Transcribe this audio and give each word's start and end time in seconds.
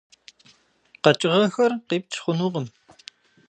КъэкӀыгъэхэр 1.03 1.71
къипч 1.87 2.11
хъунукъым. 2.23 2.65